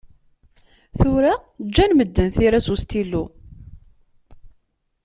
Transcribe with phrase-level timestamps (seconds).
[0.99, 1.33] Tura
[1.67, 3.23] ǧǧan medden tira s ustilu.